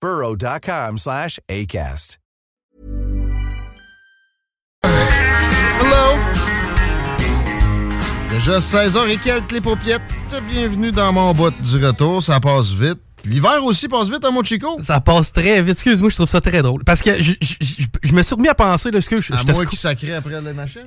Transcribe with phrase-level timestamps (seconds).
[0.00, 2.18] burrow.com slash ACAST.
[4.84, 6.18] Hello!
[8.30, 10.02] Déjà 16h et quelques les paupiètes.
[10.50, 12.22] Bienvenue dans mon bout du retour.
[12.22, 12.98] Ça passe vite.
[13.24, 14.76] L'hiver aussi passe vite à mon Chico.
[14.82, 15.72] Ça passe très vite.
[15.72, 16.84] Excuse-moi, je trouve ça très drôle.
[16.84, 19.32] Parce que je, je- je- je me suis remis à penser, là, ce que je,
[19.32, 20.82] À je moi qui sacré après la machine.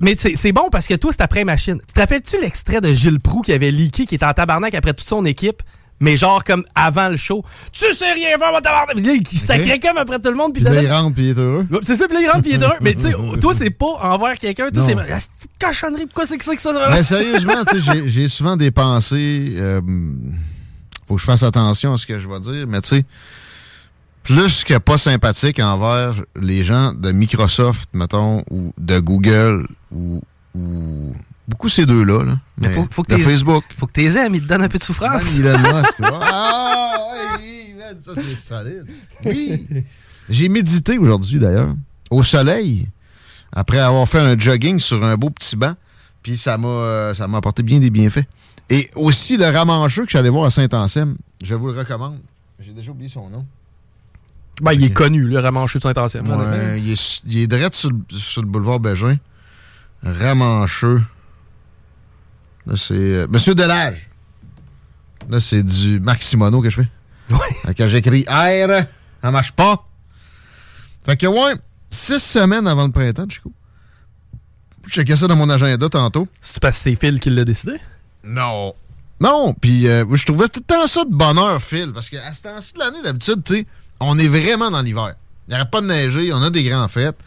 [0.00, 1.78] Mais c'est c'est bon parce que toi, c'est après machine.
[1.86, 4.92] Tu te rappelles-tu l'extrait de Gilles Proux qui avait leaké, qui était en tabarnak après
[4.92, 5.62] toute son équipe?
[6.02, 7.44] Mais genre comme avant le show.
[7.72, 8.96] Tu sais rien faire, mon tabarnak!
[8.96, 10.54] Puis là, il sacrait comme après tout le monde.
[10.54, 11.66] Puis Puis là, il rentre puis il est heureux.
[11.82, 12.78] C'est ça, puis là, il rentre, puis il est heureux.
[12.80, 14.70] Mais tu sais, toi, c'est pas envers quelqu'un.
[14.70, 14.96] Toi, c'est.
[14.98, 16.06] Ah, c'est une cochonnerie.
[16.06, 16.72] Pourquoi c'est que ça que ça?
[16.90, 19.52] Mais sérieusement, tu sais, j'ai- j'ai souvent des pensées.
[19.56, 19.80] euh,
[21.06, 23.04] faut que je fasse attention à ce que je vais dire, mais tu sais,
[24.22, 30.22] plus que pas sympathique envers les gens de Microsoft, mettons, ou de Google, ou,
[30.54, 31.12] ou
[31.50, 32.24] beaucoup ces deux-là.
[32.24, 33.64] Là, Mais faut- faut que t'es- Facebook.
[33.76, 35.36] Faut que tes amis ils te donnent un peu de souffrance.
[35.38, 35.94] Même Elon Musk.
[36.02, 36.92] ah,
[37.38, 38.86] oui, man, ça c'est solide.
[39.24, 39.66] Oui.
[40.28, 41.74] J'ai médité aujourd'hui d'ailleurs,
[42.10, 42.88] au soleil,
[43.52, 45.74] après avoir fait un jogging sur un beau petit banc,
[46.22, 48.24] puis ça m'a euh, ça m'a apporté bien des bienfaits.
[48.68, 52.18] Et aussi le ramancheux que j'allais voir à Saint-Anselme, je vous le recommande.
[52.60, 53.44] J'ai déjà oublié son nom.
[54.62, 56.20] Ben, il est connu, le ramancheux de Saint-Ancien.
[56.24, 59.16] Ouais, il est, il est direct sur, le- sur le boulevard Bégin.
[60.02, 61.02] Ramancheux.
[62.66, 64.08] Là, c'est euh, Monsieur Delage.
[65.28, 66.88] Là, c'est du Maximono que je fais.
[67.30, 67.74] Ouais.
[67.76, 68.84] Quand j'écris R,
[69.22, 69.84] ça marche pas.
[71.04, 71.54] Fait que, ouais,
[71.90, 73.52] six semaines avant le printemps, Chico.
[74.86, 76.26] Je checkais ça dans mon agenda tantôt.
[76.40, 77.74] C'est parce que c'est Phil qui l'a décidé?
[78.24, 78.74] Non.
[79.20, 82.42] Non, puis euh, je trouvais tout le temps ça de bonheur, Phil, parce qu'à ce
[82.42, 83.66] temps-ci de l'année, d'habitude, tu sais,
[84.00, 85.14] on est vraiment dans l'hiver.
[85.46, 87.18] Il n'y arrête pas de neiger, on a des grandes fêtes,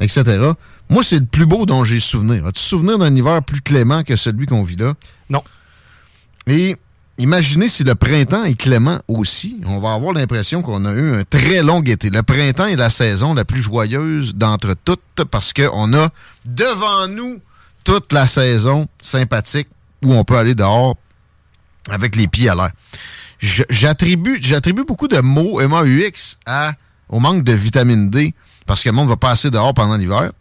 [0.00, 0.52] etc.
[0.92, 2.46] Moi, c'est le plus beau dont j'ai souvenir.
[2.46, 4.92] As-tu souvenir d'un hiver plus clément que celui qu'on vit là?
[5.30, 5.42] Non.
[6.46, 6.76] Et
[7.16, 9.58] imaginez si le printemps est clément aussi.
[9.64, 12.10] On va avoir l'impression qu'on a eu un très long été.
[12.10, 16.10] Le printemps est la saison la plus joyeuse d'entre toutes parce qu'on a
[16.44, 17.40] devant nous
[17.84, 19.68] toute la saison sympathique
[20.04, 20.98] où on peut aller dehors
[21.88, 22.70] avec les pieds à l'air.
[23.40, 26.74] J'attribue beaucoup de mots MAUX à,
[27.08, 28.34] au manque de vitamine D
[28.66, 30.32] parce que le monde va passer dehors pendant l'hiver.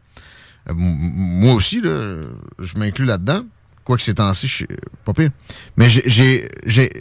[0.69, 3.44] Euh, moi aussi, je m'inclus là-dedans.
[3.84, 4.68] Quoique ces temps-ci, je suis
[5.04, 5.31] pas pire.
[5.75, 5.88] Mais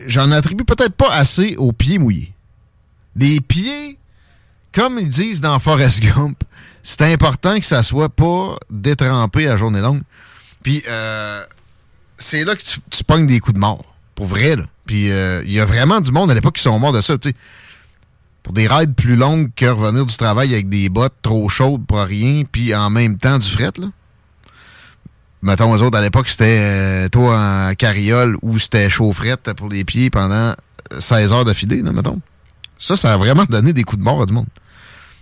[0.07, 2.33] j'en attribue peut-être pas assez aux pieds mouillés.
[3.17, 3.99] Les pieds,
[4.73, 6.43] comme ils disent dans Forrest Gump,
[6.83, 10.03] c'est important que ça soit pas détrempé à journée longue.
[10.63, 11.45] Puis euh,
[12.17, 13.85] c'est là que tu, pognes des coups de mort.
[14.15, 14.65] Pour vrai, là.
[14.87, 17.17] Puis euh, il y a vraiment du monde à l'époque qui sont morts de ça,
[17.19, 17.37] tu sais.
[18.53, 22.43] Des rides plus longues que revenir du travail avec des bottes trop chaudes pour rien,
[22.51, 23.87] puis en même temps du fret, là.
[25.43, 29.85] Mettons, eux autres, à l'époque, c'était euh, toi en carriole ou c'était chaufferette pour les
[29.85, 30.55] pieds pendant
[30.99, 32.21] 16 heures d'affilée, là, mettons.
[32.79, 34.49] Ça, ça a vraiment donné des coups de mort à du monde.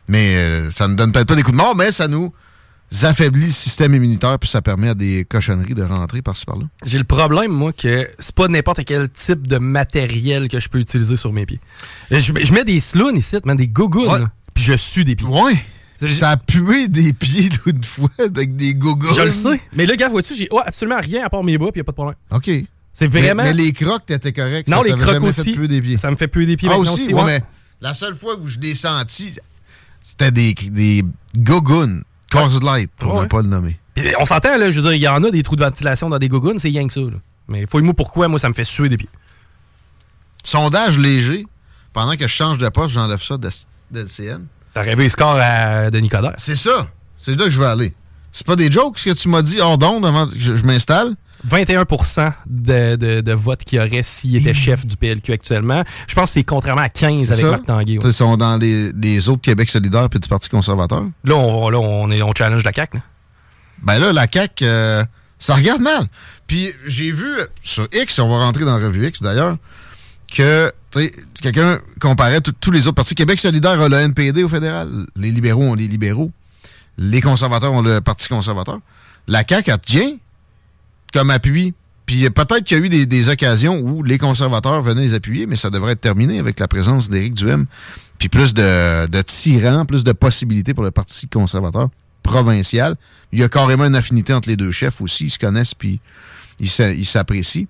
[0.09, 2.33] Mais euh, ça ne donne peut-être pas des coups de mort, mais ça nous
[3.03, 6.65] affaiblit le système immunitaire, puis ça permet à des cochonneries de rentrer par-ci par-là?
[6.85, 10.79] J'ai le problème, moi, que c'est pas n'importe quel type de matériel que je peux
[10.79, 11.61] utiliser sur mes pieds.
[12.11, 14.27] Je, je mets des slouns ici, man, des gougounes, Ouais.
[14.55, 15.27] puis je sue des pieds.
[15.29, 15.59] Ouais.
[16.13, 19.15] Ça a pué des pieds d'une fois avec des gougounes.
[19.17, 19.61] Je le sais.
[19.75, 21.85] Mais là, gars, vois-tu, j'ai oh, absolument rien à part mes bas, puis y a
[21.85, 22.17] pas de problème.
[22.31, 22.51] OK.
[22.93, 23.43] C'est vraiment.
[23.43, 24.67] Mais, mais les crocs, t'étais correct.
[24.69, 25.53] non, ça les crocs fait aussi.
[25.53, 25.97] puer des pieds.
[25.97, 27.15] Ça me fait puer des pieds Ah maintenant aussi, aussi.
[27.15, 27.39] ouais, ouais.
[27.41, 27.45] mais
[27.81, 29.35] la seule fois où je l'ai senti,
[30.03, 31.05] c'était des, des
[31.37, 32.03] gougounes.
[32.31, 33.23] Coors Light, pour Ouais.
[33.23, 33.79] ne pas le nommer.
[34.21, 36.19] On s'entend, là, je veux dire, il y en a des trous de ventilation dans
[36.19, 37.01] des gougounes, c'est rien que ça.
[37.01, 37.17] Là.
[37.49, 39.09] Mais fouille-moi pourquoi, moi, ça me fait suer des pieds.
[40.45, 41.47] Sondage léger.
[41.93, 43.49] Pendant que je change de poste, j'enlève ça de,
[43.91, 44.43] de LCN.
[44.75, 46.35] T'as rêvé le score à Denis Coderre.
[46.37, 46.87] C'est ça.
[47.19, 47.95] C'est là que je veux aller.
[48.31, 50.65] C'est pas des jokes ce que tu m'as dit hors d'onde avant que je, je
[50.65, 51.15] m'installe?
[51.45, 51.85] 21
[52.47, 55.85] de, de, de votes qu'il y aurait s'il était chef du PLQ actuellement.
[56.07, 57.51] Je pense que c'est contrairement à 15 C'est avec ça?
[57.53, 57.99] Marc Tanguay.
[58.03, 61.05] Ils sont dans les, les autres Québec solidaire puis du Parti conservateur.
[61.25, 62.97] Là, on, là, on, est, on challenge la CAQ.
[62.99, 63.03] là.
[63.83, 65.05] Ben là, la CAQ, euh,
[65.39, 66.07] ça regarde mal.
[66.47, 69.57] Puis j'ai vu euh, sur X, on va rentrer dans la revue X d'ailleurs,
[70.35, 70.73] que
[71.41, 73.15] quelqu'un comparait tous les autres partis.
[73.15, 74.89] Québec solidaire a le NPD au fédéral.
[75.17, 76.33] Les libéraux ont les libéraux.
[76.97, 78.81] Les conservateurs ont le Parti conservateur.
[79.29, 80.17] La CAQ, elle tient
[81.13, 81.75] comme appui.
[82.07, 85.47] Puis euh, peut-être qu'il y a eu des, occasions où les conservateurs venaient les appuyer,
[85.47, 87.67] mais ça devrait être terminé avec la présence d'Éric Duhem.
[88.19, 91.89] Puis plus de, tyrans, plus de possibilités pour le Parti conservateur
[92.23, 92.97] provincial.
[93.33, 95.27] Il y a carrément une affinité entre les deux chefs aussi.
[95.27, 96.01] Ils se connaissent puis
[96.59, 97.67] ils s'a- ils s'apprécient.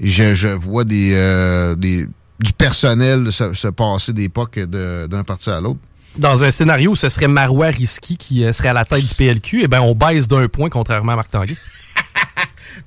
[0.00, 2.06] Je, vois euh, des
[2.40, 5.80] du personnel se, se passer d'époque d'un parti à l'autre.
[6.16, 9.14] Dans un scénario où ce serait Marois Risky qui euh, serait à la tête du
[9.14, 11.56] PLQ, eh ben, on baisse d'un point contrairement à Marc Tanguay.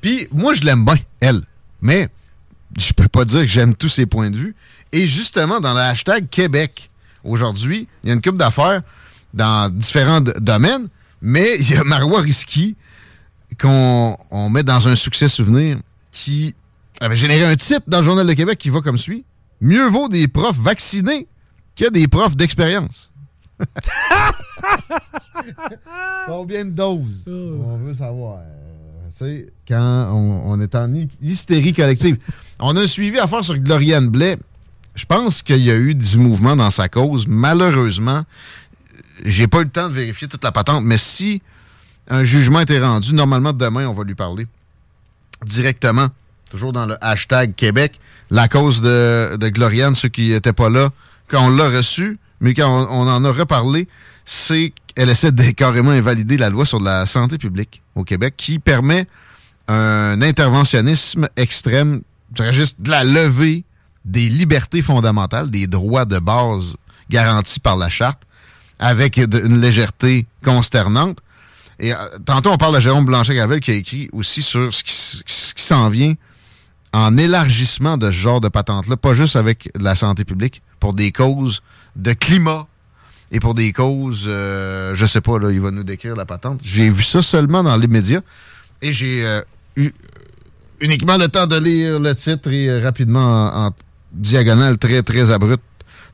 [0.02, 1.42] Puis moi, je l'aime bien, elle.
[1.82, 2.10] Mais
[2.78, 4.56] je peux pas dire que j'aime tous ses points de vue.
[4.92, 6.90] Et justement, dans le hashtag Québec,
[7.24, 8.82] aujourd'hui, il y a une coupe d'affaires
[9.34, 10.88] dans différents domaines,
[11.22, 12.76] mais il y a Marois Risky
[13.60, 15.78] qu'on on met dans un succès souvenir
[16.12, 16.56] qui
[17.00, 19.24] avait généré un titre dans le Journal de Québec qui va comme suit.
[19.62, 21.28] Mieux vaut des profs vaccinés
[21.76, 23.12] que des profs d'expérience.
[26.26, 27.24] Combien de doses?
[27.28, 28.40] On veut savoir.
[29.14, 32.18] Sais, quand on, est en hy- hystérie collective.
[32.60, 34.38] On a suivi à faire sur Gloriane Blais.
[34.96, 37.28] Je pense qu'il y a eu du mouvement dans sa cause.
[37.28, 38.24] Malheureusement,
[39.26, 41.42] j'ai pas eu le temps de vérifier toute la patente, mais si
[42.10, 44.48] un jugement était rendu, normalement demain, on va lui parler
[45.46, 46.08] directement,
[46.50, 48.00] toujours dans le hashtag Québec,
[48.30, 50.90] la cause de, de Gloriane, ceux qui n'étaient pas là,
[51.28, 53.88] quand on l'a reçu, mais quand on, on en a reparlé,
[54.26, 58.60] c'est qu'elle essaie de carrément invalider la loi sur la santé publique au Québec qui
[58.60, 59.08] permet
[59.68, 62.02] un interventionnisme extrême,
[62.52, 63.64] juste de la levée
[64.06, 66.76] des libertés fondamentales, des droits de base
[67.10, 68.24] garantis par la charte,
[68.80, 71.20] avec une légèreté consternante.
[71.80, 74.92] Et euh, tantôt, on parle de Jérôme Blanchet-Gravel qui a écrit aussi sur ce qui,
[74.92, 76.16] s- ce qui s'en vient
[76.94, 81.12] en élargissement de ce genre de patente-là, pas juste avec la santé publique, pour des
[81.12, 81.62] causes
[81.96, 82.68] de climat
[83.32, 86.60] et pour des causes, euh, je sais pas, là, il va nous décrire la patente.
[86.64, 88.22] J'ai vu ça seulement dans les médias
[88.82, 89.42] et j'ai euh,
[89.78, 89.92] eu
[90.82, 93.72] uniquement le temps de lire le titre et euh, rapidement en,
[94.12, 95.64] diagonale très, très abrupte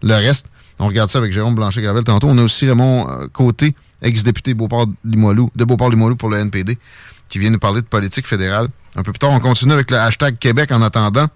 [0.03, 0.47] le reste.
[0.77, 2.27] On regarde ça avec Jérôme Blanchet-Gravel tantôt.
[2.29, 6.77] On a aussi Raymond euh, Côté, ex-député Beauport-Limoilou, de Beauport-Limoilou pour le NPD,
[7.29, 8.67] qui vient nous parler de politique fédérale.
[8.95, 11.27] Un peu plus tard, on continue avec le hashtag Québec en attendant,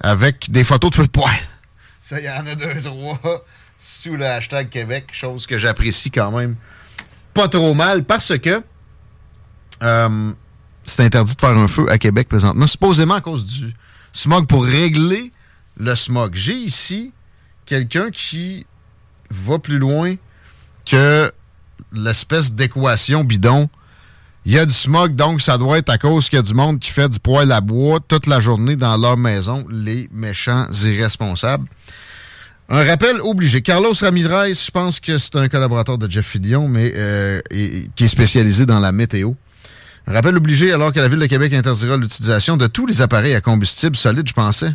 [0.00, 1.34] avec des photos de feu de poil.
[2.00, 3.44] Ça, il y en a deux, trois
[3.78, 6.56] sous le hashtag Québec, chose que j'apprécie quand même
[7.32, 8.60] pas trop mal parce que
[9.82, 10.32] euh,
[10.82, 13.74] c'est interdit de faire un feu à Québec présentement, supposément à cause du
[14.12, 14.46] smog.
[14.46, 15.30] Pour régler
[15.76, 17.12] le smog, j'ai ici
[17.66, 18.66] quelqu'un qui
[19.30, 20.16] va plus loin
[20.84, 21.32] que
[21.92, 23.68] l'espèce d'équation bidon.
[24.44, 26.54] Il y a du smog, donc ça doit être à cause qu'il y a du
[26.54, 30.66] monde qui fait du poêle à bois toute la journée dans leur maison, les méchants
[30.84, 31.68] irresponsables.
[32.70, 33.62] Un rappel obligé.
[33.62, 37.40] Carlos Ramirez, je pense que c'est un collaborateur de Jeff Fillion, mais euh,
[37.96, 39.32] qui est spécialisé dans la météo.
[40.06, 43.34] Un rappel obligé alors que la Ville de Québec interdira l'utilisation de tous les appareils
[43.34, 44.70] à combustible solide, je pensais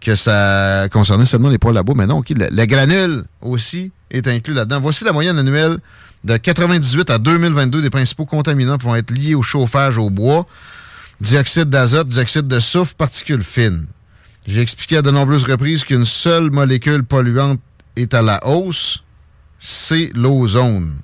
[0.00, 3.90] que ça concernait seulement les poêles à bois, mais non, OK, le, le granule aussi
[4.12, 4.80] est inclus là-dedans.
[4.80, 5.78] Voici la moyenne annuelle
[6.22, 10.46] de 98 à 2022 des principaux contaminants pouvant être liés au chauffage au bois,
[11.20, 13.86] dioxyde d'azote, dioxyde de soufre, particules fines.
[14.46, 17.60] J'ai expliqué à de nombreuses reprises qu'une seule molécule polluante
[17.96, 19.02] est à la hausse,
[19.58, 20.98] c'est l'ozone.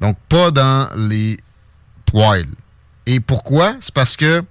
[0.00, 1.38] Donc, pas dans les
[2.06, 2.46] poêles.
[3.06, 3.74] Et pourquoi?
[3.80, 4.44] C'est parce que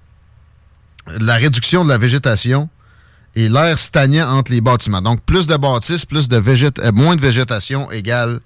[1.06, 2.68] la réduction de la végétation
[3.34, 5.00] et l'air stagnant entre les bâtiments.
[5.00, 8.40] Donc, plus de bâtisses, plus de végét euh, moins de végétation égale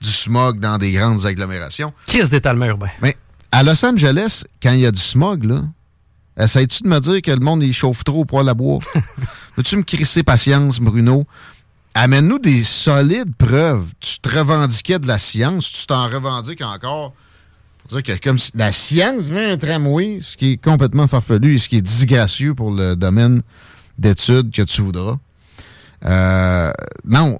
[0.00, 1.92] du smog dans des grandes agglomérations.
[2.06, 2.90] Crise d'étalement urbain.
[3.00, 3.16] Mais
[3.50, 5.62] à Los Angeles, quand il y a du smog, là,
[6.38, 8.78] essayes-tu de me dire que le monde il chauffe trop au poêle à bois?
[9.56, 11.26] Veux-tu me crisser patience, Bruno?
[11.94, 13.86] Amène-nous des solides preuves.
[14.00, 17.12] Tu te revendiquais de la science, tu t'en revendiques encore.
[17.78, 21.54] Pour dire que comme si la science vient un tramway, ce qui est complètement farfelu
[21.54, 23.42] et ce qui est disgracieux pour le domaine
[23.98, 25.16] d'études que tu voudras.
[26.04, 26.72] Euh,
[27.04, 27.38] non.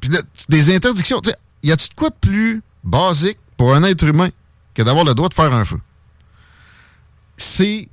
[0.00, 1.20] Puis là, des interdictions.
[1.62, 4.30] Y a-tu de quoi de plus basique pour un être humain
[4.74, 5.78] que d'avoir le droit de faire un feu?
[7.36, 7.88] C'est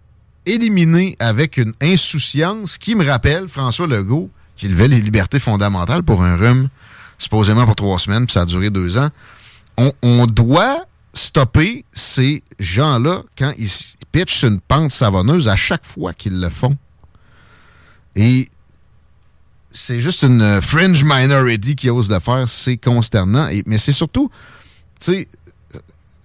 [0.49, 4.29] éliminé avec une insouciance qui me rappelle François Legault
[4.59, 6.69] qui levait les libertés fondamentales pour un rhume,
[7.17, 9.09] supposément pour trois semaines, puis ça a duré deux ans.
[10.01, 13.71] On, doit stopper ces gens-là quand ils
[14.11, 16.75] pitchent une pente savonneuse à chaque fois qu'ils le font.
[18.17, 18.49] Et
[19.71, 22.49] c'est juste une fringe minority qui ose le faire.
[22.49, 23.47] C'est consternant.
[23.47, 24.29] Et, mais c'est surtout,
[24.99, 25.27] tu sais,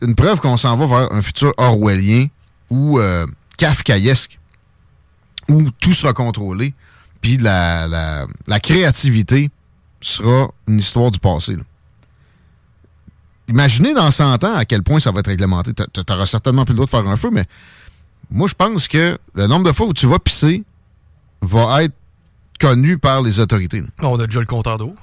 [0.02, 2.26] une preuve qu'on s'en va vers un futur orwellien
[2.70, 4.38] ou euh, kafkaesque,
[5.48, 6.74] où tout sera contrôlé,
[7.20, 9.50] puis la, la, la, créativité
[10.00, 11.56] sera une histoire du passé.
[11.56, 11.62] Là.
[13.48, 15.72] Imaginez dans 100 ans à quel point ça va être réglementé.
[15.74, 17.44] Tu n'auras certainement plus le droit de faire un feu, mais
[18.30, 20.64] moi, je pense que le nombre de fois où tu vas pisser
[21.42, 21.94] va être
[22.58, 23.80] connu par les autorités.
[23.80, 23.88] Là.
[24.02, 24.94] On a déjà le compteur d'eau.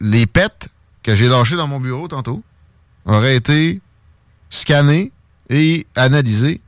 [0.00, 0.68] Les pets
[1.02, 2.42] que j'ai lâchés dans mon bureau tantôt
[3.04, 3.80] auraient été
[4.50, 5.12] scannés
[5.48, 6.60] et analysés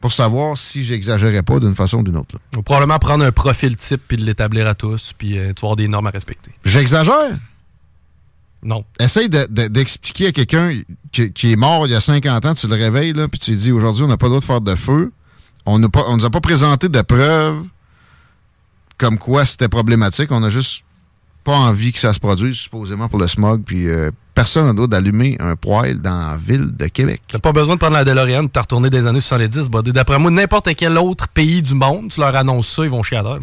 [0.00, 2.36] pour savoir si j'exagérais pas d'une façon ou d'une autre.
[2.54, 5.62] On va probablement prendre un profil type puis de l'établir à tous, puis euh, tu
[5.62, 6.52] vas avoir des normes à respecter.
[6.64, 7.38] J'exagère?
[8.62, 8.84] Non.
[8.98, 12.54] Essaye d'expliquer de, de, à quelqu'un qui, qui, est mort il y a 50 ans,
[12.54, 14.44] tu le réveilles, là, puis tu lui dis aujourd'hui, on n'a pas le droit de
[14.44, 15.12] faire de feu.
[15.66, 17.62] On ne nous a pas présenté de preuves
[18.96, 20.32] comme quoi c'était problématique.
[20.32, 20.82] On a juste
[21.44, 23.62] pas envie que ça se produise, supposément pour le smog.
[23.64, 27.22] Puis euh, personne n'a droit d'allumer un poêle dans la ville de Québec.
[27.26, 29.90] T'as pas besoin de prendre la DeLorean de te retourner des années 70, buddy.
[29.90, 33.16] D'après moi, n'importe quel autre pays du monde, tu leur annonces ça, ils vont chier
[33.16, 33.40] à l'heure.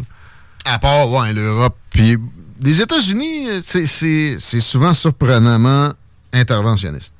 [0.64, 1.76] À part, ouais, l'Europe.
[1.90, 2.16] Puis
[2.62, 5.92] les États-Unis, c'est souvent surprenamment
[6.32, 7.12] interventionniste.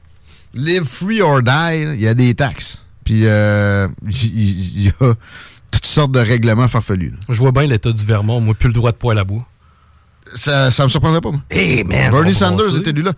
[0.54, 2.80] Live free or die, il y a des taxes.
[3.04, 5.14] Puis il euh, y, y, a
[5.70, 7.10] toutes sortes de règlements farfelus.
[7.10, 7.18] Là.
[7.28, 9.46] Je vois bien l'état du Vermont, moi, plus le droit de poêle à bois.
[10.34, 11.42] Ça, ça me surprendrait pas, moi.
[11.50, 12.10] Hey, man!
[12.10, 13.12] Bernie Sanders était élu là.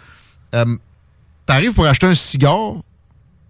[0.55, 0.77] Euh,
[1.49, 2.75] T'arrives pour acheter un cigare,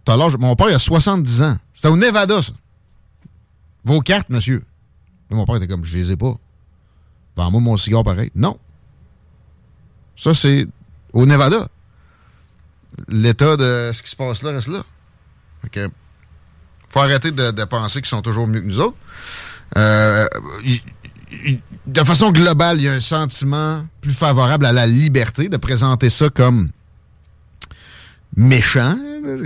[0.04, 0.36] t'as l'âge.
[0.36, 1.58] Mon père, il a 70 ans.
[1.74, 2.52] C'était au Nevada, ça.
[3.82, 4.62] Vos cartes, monsieur.
[5.28, 6.36] Mais mon père était comme, je les ai pas.
[7.36, 8.30] Vends-moi mon cigare pareil.
[8.36, 8.56] Non.
[10.14, 10.68] Ça, c'est
[11.12, 11.66] au Nevada.
[13.08, 14.84] L'état de ce qui se passe là reste là.
[15.64, 15.80] OK.
[16.88, 18.96] Faut arrêter de, penser qu'ils sont toujours mieux que nous autres.
[19.76, 20.24] Euh,
[21.84, 26.10] de façon globale, il y a un sentiment plus favorable à la liberté de présenter
[26.10, 26.70] ça comme
[28.38, 28.96] méchant,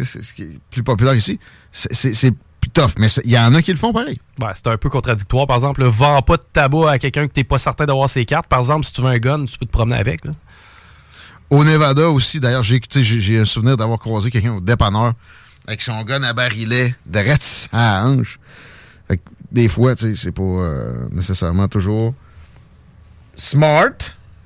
[0.05, 1.41] c'est ce qui est plus populaire ici.
[1.73, 4.21] C'est plus tough, mais il y en a qui le font pareil.
[4.41, 5.47] Ouais, c'est un peu contradictoire.
[5.47, 8.47] Par exemple, vends pas de tabac à quelqu'un que t'es pas certain d'avoir ses cartes.
[8.47, 10.25] Par exemple, si tu veux un gun, tu peux te promener avec.
[10.25, 10.33] Là.
[11.51, 15.15] Au Nevada aussi, d'ailleurs, j'ai un souvenir d'avoir croisé quelqu'un au dépanneur
[15.67, 17.21] avec son gun à barillet de
[17.73, 18.39] à hanche.
[19.09, 22.15] Fait que des fois, tu sais, c'est pas euh, nécessairement toujours
[23.37, 23.93] smart.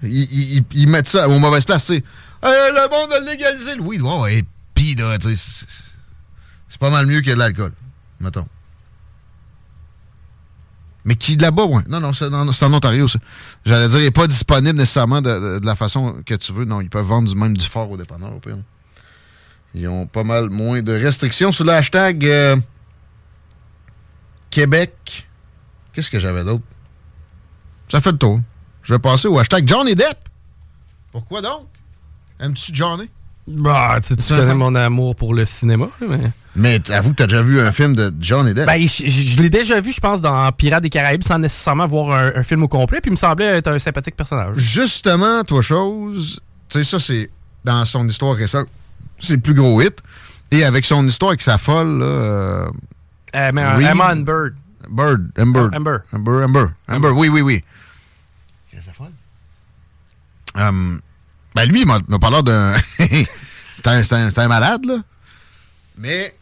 [0.03, 2.05] Ils, ils, ils, mettent ça aux mauvaises places, tu
[2.47, 4.03] Hey, le monde a légalisé le weed.
[4.31, 5.67] Et pis, tu sais,
[6.69, 7.73] c'est pas mal mieux que de l'alcool,
[8.21, 8.47] mettons.
[11.05, 11.83] Mais qui là-bas, ouais.
[11.89, 13.19] Non, non, c'est en Ontario, ça.
[13.65, 16.65] J'allais dire, il n'est pas disponible nécessairement de, de, de, la façon que tu veux.
[16.65, 18.59] Non, ils peuvent vendre du même du fort au dépanneur, au pire.
[19.75, 21.53] Ils ont pas mal moins de restrictions.
[21.53, 22.57] Sur le hashtag euh,
[24.51, 25.29] Québec,
[25.93, 26.65] qu'est-ce que j'avais d'autre?
[27.89, 28.41] Ça fait le tour.
[28.83, 30.29] Je vais passer au hashtag Johnny Depp.
[31.13, 31.69] Pourquoi donc?
[32.41, 33.09] Aimes-tu Johnny?
[33.47, 36.33] Bah, tu, tu connais mon amour pour le cinéma, mais...
[36.59, 38.67] Mais avoue que t'as déjà vu un film de Johnny Depp.
[38.67, 42.19] Ben, je, je l'ai déjà vu, je pense, dans Pirates des Caraïbes, sans nécessairement voir
[42.19, 44.57] un, un, film au complet, puis il me semblait être un sympathique personnage.
[44.57, 47.31] Justement, toi, chose, tu sais, ça, c'est
[47.63, 48.69] dans son histoire récente,
[49.19, 49.99] c'est le plus gros hit.
[50.51, 52.07] Et avec son histoire avec sa folle, là...
[52.07, 52.69] Euh,
[53.35, 54.55] euh, mais un Emma and Bird.
[54.89, 55.69] Bird, Amber.
[55.75, 55.99] Amber.
[56.13, 56.67] Amber, Amber.
[56.89, 57.65] Amber, oui, oui, oui.
[58.71, 59.13] Qu'est-ce que sa folle?
[60.55, 61.01] Um,
[61.57, 62.75] ben, lui, il m'a parlé d'un...
[64.03, 64.99] c'est un, malade, là.
[65.97, 66.37] Mais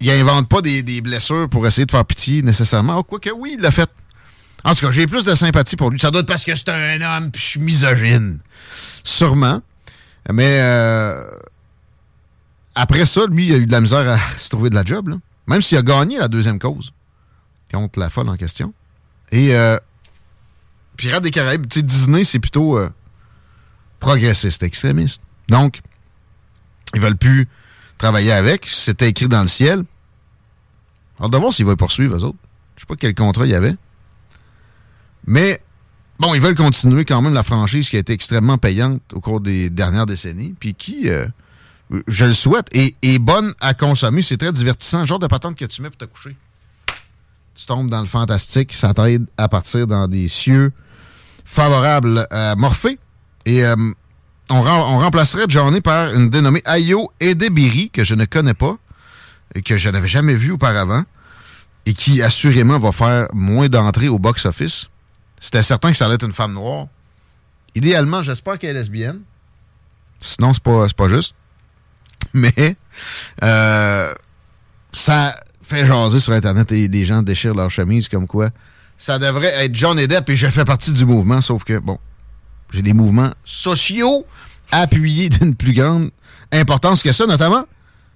[0.00, 2.96] il invente pas des, des, blessures pour essayer de faire pitié nécessairement.
[2.96, 3.90] Oh, quoique oui, il l'a fait.
[4.64, 6.00] En tout cas, j'ai plus de sympathie pour lui.
[6.00, 8.38] Ça doit être parce que c'est un homme puis je suis misogyne.
[9.04, 9.60] Sûrement.
[10.32, 11.22] Mais euh,
[12.74, 15.08] après ça, lui, il a eu de la misère à se trouver de la job.
[15.08, 15.16] Là.
[15.48, 16.94] Même s'il a gagné la deuxième cause
[17.70, 18.72] contre la folle en question.
[19.32, 19.78] Et euh,
[20.96, 22.90] Pirates des Caraïbes, tu sais, Disney, c'est plutôt euh,
[24.00, 25.22] progressiste, extrémiste.
[25.48, 25.80] Donc,
[26.94, 27.48] ils veulent plus
[27.98, 28.66] travailler avec.
[28.66, 29.84] C'était écrit dans le ciel.
[31.18, 32.38] Alors, de voir s'ils vont poursuivre, eux autres.
[32.76, 33.76] Je sais pas quel contrat il y avait.
[35.26, 35.60] Mais,
[36.18, 39.40] bon, ils veulent continuer quand même la franchise qui a été extrêmement payante au cours
[39.40, 41.26] des dernières décennies, puis qui, euh,
[42.08, 44.22] je le souhaite, est, est bonne à consommer.
[44.22, 45.00] C'est très divertissant.
[45.00, 46.34] Le genre de patente que tu mets pour te coucher.
[47.54, 50.72] Tu tombes dans le fantastique, ça t'aide à partir dans des cieux
[51.44, 52.98] favorables à Morphée.
[53.46, 53.74] Et euh,
[54.50, 58.76] on, rem- on remplacerait Johnny par une dénommée Ayo Edebiri, que je ne connais pas,
[59.54, 61.02] et que je n'avais jamais vue auparavant,
[61.86, 64.88] et qui assurément va faire moins d'entrées au box-office.
[65.40, 66.86] C'était certain que ça allait être une femme noire.
[67.74, 69.20] Idéalement, j'espère qu'elle est lesbienne.
[70.20, 71.34] Sinon, c'est pas, pas juste.
[72.34, 72.76] Mais
[73.42, 74.12] euh,
[74.92, 78.50] ça fait jaser sur Internet et des gens déchirent leur chemise comme quoi
[78.98, 81.98] ça devrait être John Depp et je fais partie du mouvement, sauf que, bon,
[82.72, 84.24] j'ai des mouvements sociaux
[84.72, 86.10] appuyés d'une plus grande
[86.52, 87.64] importance que ça, notamment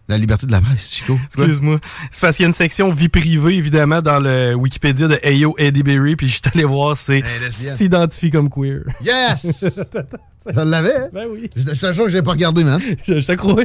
[0.07, 1.19] la liberté de la presse, Chico.
[1.25, 1.81] Excuse-moi.
[2.11, 5.55] C'est parce qu'il y a une section vie privée, évidemment, dans le Wikipédia de Ayo
[5.57, 7.75] Eddie Berry, puis je suis allé voir, c'est lesbienne.
[7.77, 8.83] s'identifie comme queer.
[9.03, 9.65] Yes!
[10.47, 10.95] je l'avais.
[10.95, 11.09] hein?
[11.11, 11.49] Ben oui.
[11.57, 12.79] Je je te jure que je l'ai pas regardé, man.
[13.09, 13.65] Je, je te crois.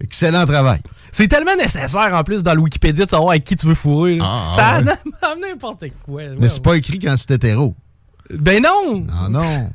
[0.00, 0.80] Excellent travail.
[1.12, 4.16] C'est tellement nécessaire, en plus, dans le Wikipédia, de savoir avec qui tu veux fourrer.
[4.16, 4.24] là.
[4.26, 4.90] Ah, ça ouais.
[5.22, 6.22] a n'importe quoi.
[6.38, 7.74] Mais c'est pas écrit quand c'est hétéro.
[8.30, 9.00] Ben non!
[9.00, 9.70] Non, non.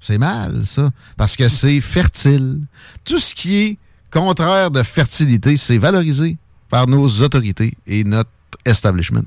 [0.00, 0.90] C'est mal, ça.
[1.16, 2.60] Parce que c'est fertile.
[3.04, 3.78] Tout ce qui est
[4.10, 6.36] contraire de fertilité, c'est valorisé
[6.68, 8.30] par nos autorités et notre
[8.64, 9.22] establishment.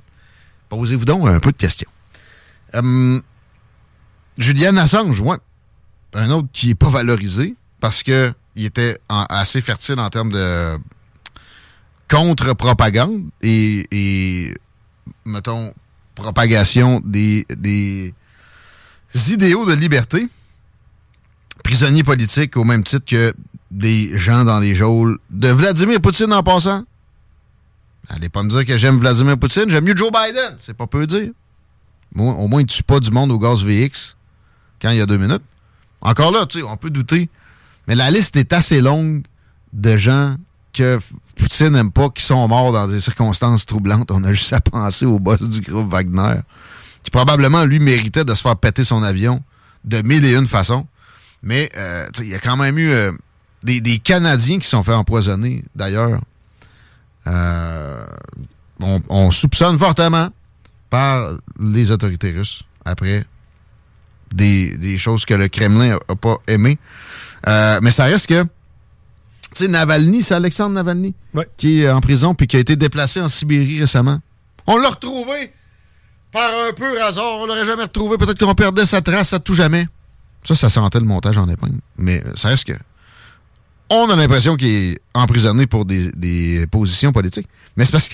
[0.70, 1.90] Posez-vous donc un peu de questions.
[2.74, 3.22] Hum,
[4.38, 5.38] Julian Assange, ouais.
[6.14, 10.32] Un autre qui n'est pas valorisé parce que il était en- assez fertile en termes
[10.32, 10.78] de
[12.10, 14.54] contre-propagande et, et,
[15.26, 15.74] mettons,
[16.16, 18.14] propagation des, des
[19.30, 20.28] idéaux de liberté.
[21.64, 23.34] Prisonniers politiques au même titre que
[23.72, 26.84] des gens dans les geôles de Vladimir Poutine en passant.
[28.10, 30.58] Allez pas me dire que j'aime Vladimir Poutine, j'aime mieux Joe Biden.
[30.60, 31.30] C'est pas peu dire.
[32.16, 34.16] Au moins, il tue pas du monde au gaz VX
[34.82, 35.44] quand il y a deux minutes.
[36.02, 37.30] Encore là, tu sais, on peut douter.
[37.88, 39.24] Mais la liste est assez longue
[39.74, 40.38] de gens
[40.74, 41.00] que
[41.36, 44.12] Poutine n'aime pas, qui sont morts dans des circonstances troublantes.
[44.12, 46.42] On a juste à penser au boss du groupe Wagner,
[47.04, 49.42] qui probablement, lui, méritait de se faire péter son avion
[49.84, 50.86] de mille et une façons.
[51.42, 53.12] Mais euh, il y a quand même eu euh,
[53.64, 56.20] des, Canadiens qui sont fait empoisonner, d'ailleurs.
[57.28, 58.06] Euh,
[58.82, 60.30] on, on soupçonne fortement
[60.90, 63.26] par les autorités russes après
[64.34, 66.78] des, des choses que le Kremlin a, a pas aimées.
[67.46, 68.46] Mais ça reste que,
[69.56, 71.48] tu sais, Navalny, c'est Alexandre Navalny, Ouais.
[71.58, 74.20] qui est en prison puis qui a été déplacé en Sibérie récemment.
[74.68, 75.52] On l'a retrouvé
[76.32, 77.40] par un peu hasard.
[77.40, 78.18] On l'aurait jamais retrouvé.
[78.18, 79.88] Peut-être qu'on perdait sa trace à tout jamais.
[80.44, 81.80] Ça, ça sentait le montage en épingle.
[81.98, 82.74] Mais euh, ça reste que.
[83.90, 87.48] On a l'impression qu'il est emprisonné pour des, des positions politiques.
[87.76, 88.10] Mais c'est parce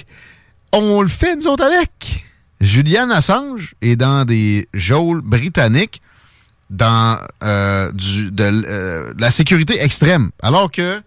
[0.71, 2.23] qu'on le fait, nous autres, avec.
[2.61, 6.01] Julian Assange est dans des geôles britanniques
[6.69, 10.31] dans euh, du, de, l- euh, de la sécurité extrême.
[10.41, 11.01] Alors que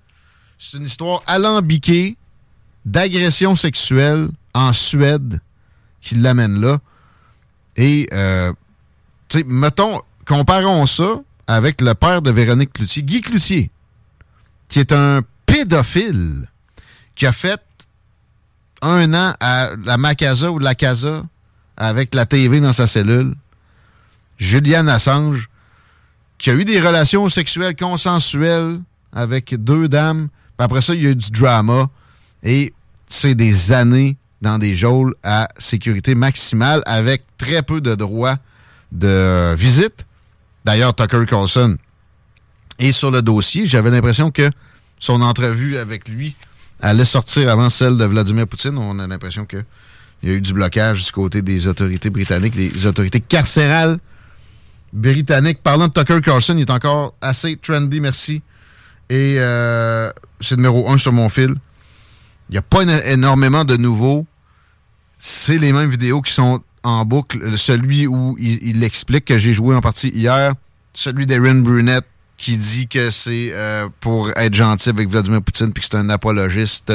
[0.58, 2.16] c'est une histoire alambiquée
[2.84, 5.40] d'agression sexuelle en Suède
[6.00, 6.78] qui l'amène là.
[7.76, 8.52] Et, euh,
[9.28, 13.70] tu sais, mettons, comparons ça avec le père de Véronique Cloutier, Guy Cloutier,
[14.68, 16.48] qui est un pédophile
[17.14, 17.60] qui a fait
[18.82, 21.24] un an à la Macasa ou la Casa
[21.76, 23.34] avec la TV dans sa cellule.
[24.38, 25.48] Julian Assange,
[26.38, 28.80] qui a eu des relations sexuelles consensuelles
[29.12, 30.28] avec deux dames.
[30.58, 31.88] Après ça, il y a eu du drama.
[32.42, 32.72] Et
[33.06, 38.36] c'est des années dans des geôles à sécurité maximale avec très peu de droits
[38.92, 40.06] de visite.
[40.64, 41.76] D'ailleurs, Tucker Carlson
[42.78, 43.66] est sur le dossier.
[43.66, 44.50] J'avais l'impression que
[44.98, 46.36] son entrevue avec lui
[46.80, 48.78] allait sortir avant celle de Vladimir Poutine.
[48.78, 49.64] On a l'impression que
[50.22, 53.98] il y a eu du blocage du côté des autorités britanniques, des autorités carcérales
[54.92, 55.62] britanniques.
[55.62, 58.42] Parlant de Tucker Carlson, il est encore assez trendy, merci.
[59.10, 61.54] Et euh, c'est numéro un sur mon fil.
[62.48, 64.26] Il n'y a pas éno- énormément de nouveaux.
[65.16, 67.56] C'est les mêmes vidéos qui sont en boucle.
[67.58, 70.52] Celui où il, il explique que j'ai joué en partie hier.
[70.94, 75.82] Celui d'Erin Brunette qui dit que c'est euh, pour être gentil avec Vladimir Poutine puis
[75.82, 76.92] que c'est un apologiste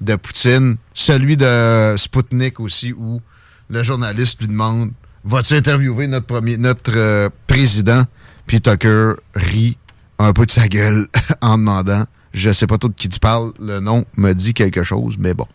[0.00, 0.76] de Poutine.
[0.92, 3.20] Celui de Sputnik aussi où
[3.68, 4.92] le journaliste lui demande
[5.24, 8.04] Vas-tu interviewer notre premier notre euh, président?
[8.46, 9.76] Puis Tucker rit
[10.18, 11.08] un peu de sa gueule
[11.40, 14.82] en demandant Je sais pas trop de qui tu parles, le nom me dit quelque
[14.82, 15.46] chose, mais bon.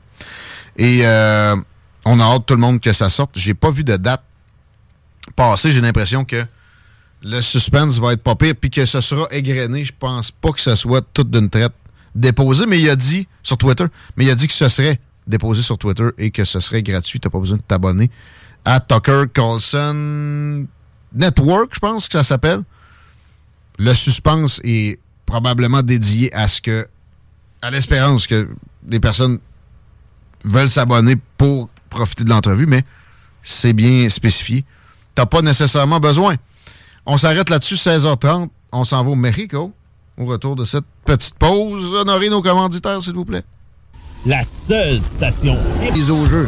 [0.77, 1.55] Et euh,
[2.05, 3.31] on a hâte tout le monde que ça sorte.
[3.37, 4.23] J'ai pas vu de date
[5.35, 5.71] passer.
[5.71, 6.43] J'ai l'impression que
[7.21, 9.83] le suspense va être pas pire, puis que ce sera égrené.
[9.83, 11.73] Je pense pas que ce soit tout d'une traite
[12.15, 13.85] déposé, mais il a dit sur Twitter,
[14.17, 17.19] mais il a dit que ce serait déposé sur Twitter et que ce serait gratuit.
[17.19, 18.09] T'as pas besoin de t'abonner
[18.65, 20.65] à Tucker Carlson
[21.13, 22.63] Network, je pense que ça s'appelle.
[23.81, 26.87] Le suspense est probablement dédié à ce que,
[27.63, 28.47] à l'espérance que
[28.83, 29.39] des personnes
[30.43, 32.83] veulent s'abonner pour profiter de l'entrevue, mais
[33.41, 34.65] c'est bien spécifié.
[35.15, 36.35] T'as pas nécessairement besoin.
[37.07, 38.49] On s'arrête là-dessus, 16h30.
[38.71, 39.73] On s'en va au Mexico.
[40.15, 43.43] Au retour de cette petite pause, honorez nos commanditaires, s'il vous plaît.
[44.27, 45.57] La seule station.
[45.91, 46.47] Mise au jeu.